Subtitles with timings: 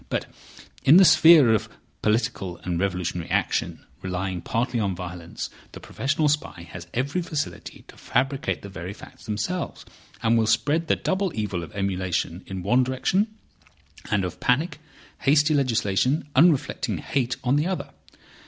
[0.09, 0.25] But
[0.83, 1.69] in the sphere of
[2.01, 7.97] political and revolutionary action, relying partly on violence, the professional spy has every facility to
[7.97, 9.85] fabricate the very facts themselves,
[10.23, 13.27] and will spread the double evil of emulation in one direction,
[14.09, 14.79] and of panic,
[15.19, 17.91] hasty legislation, unreflecting hate, on the other.